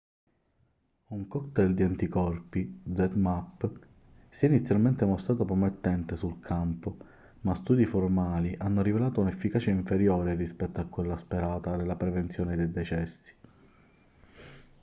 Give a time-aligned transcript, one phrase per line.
[1.09, 3.63] un cocktail di anticorpi zmapp
[4.29, 6.97] si è inizialmente mostrato promettente sul campo
[7.41, 13.31] ma studi formali hanno rivelato un'efficacia inferiore rispetto a quella sperata nella prevenzione dei decessi